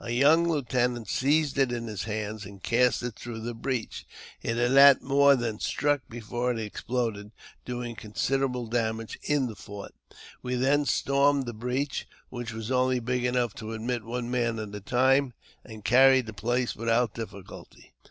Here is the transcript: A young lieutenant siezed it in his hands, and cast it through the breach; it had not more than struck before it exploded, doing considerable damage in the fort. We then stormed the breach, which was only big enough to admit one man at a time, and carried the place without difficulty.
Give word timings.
A 0.00 0.12
young 0.12 0.48
lieutenant 0.48 1.08
siezed 1.08 1.58
it 1.58 1.70
in 1.70 1.88
his 1.88 2.04
hands, 2.04 2.46
and 2.46 2.62
cast 2.62 3.02
it 3.02 3.16
through 3.16 3.40
the 3.40 3.52
breach; 3.52 4.06
it 4.40 4.56
had 4.56 4.70
not 4.72 5.02
more 5.02 5.36
than 5.36 5.60
struck 5.60 6.00
before 6.08 6.50
it 6.52 6.58
exploded, 6.58 7.32
doing 7.66 7.94
considerable 7.94 8.66
damage 8.66 9.18
in 9.24 9.46
the 9.46 9.54
fort. 9.54 9.92
We 10.42 10.54
then 10.54 10.86
stormed 10.86 11.44
the 11.44 11.52
breach, 11.52 12.08
which 12.30 12.54
was 12.54 12.70
only 12.70 12.98
big 12.98 13.26
enough 13.26 13.52
to 13.56 13.74
admit 13.74 14.04
one 14.04 14.30
man 14.30 14.58
at 14.58 14.74
a 14.74 14.80
time, 14.80 15.34
and 15.66 15.84
carried 15.84 16.24
the 16.24 16.32
place 16.32 16.74
without 16.74 17.12
difficulty. 17.12 17.92